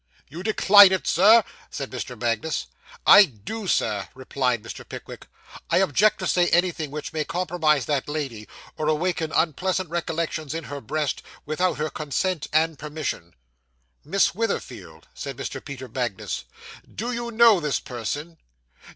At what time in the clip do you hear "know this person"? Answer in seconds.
17.29-18.39